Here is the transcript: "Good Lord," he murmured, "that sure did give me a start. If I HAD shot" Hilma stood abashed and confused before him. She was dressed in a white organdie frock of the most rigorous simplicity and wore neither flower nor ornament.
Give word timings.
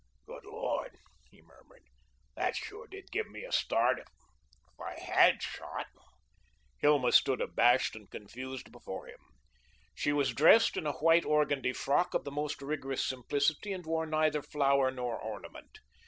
"Good 0.25 0.45
Lord," 0.45 0.97
he 1.29 1.43
murmured, 1.43 1.83
"that 2.35 2.55
sure 2.55 2.87
did 2.87 3.11
give 3.11 3.29
me 3.29 3.43
a 3.43 3.51
start. 3.51 3.99
If 3.99 4.79
I 4.79 4.99
HAD 4.99 5.43
shot" 5.43 5.85
Hilma 6.81 7.11
stood 7.11 7.39
abashed 7.39 7.95
and 7.95 8.09
confused 8.09 8.71
before 8.71 9.05
him. 9.07 9.19
She 9.93 10.11
was 10.11 10.33
dressed 10.33 10.75
in 10.75 10.87
a 10.87 10.93
white 10.93 11.23
organdie 11.23 11.73
frock 11.75 12.15
of 12.15 12.23
the 12.23 12.31
most 12.31 12.63
rigorous 12.63 13.05
simplicity 13.05 13.73
and 13.73 13.85
wore 13.85 14.07
neither 14.07 14.41
flower 14.41 14.89
nor 14.89 15.19
ornament. 15.19 15.77